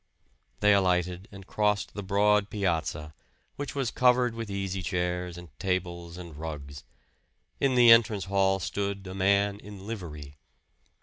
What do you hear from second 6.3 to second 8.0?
rugs. In the